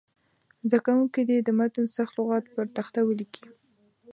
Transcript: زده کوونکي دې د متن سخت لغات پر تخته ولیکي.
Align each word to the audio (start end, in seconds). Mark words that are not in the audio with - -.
زده 0.69 0.79
کوونکي 0.85 1.21
دې 1.29 1.37
د 1.43 1.49
متن 1.59 1.85
سخت 1.97 2.13
لغات 2.17 2.45
پر 2.53 2.65
تخته 2.77 2.99
ولیکي. 3.03 3.45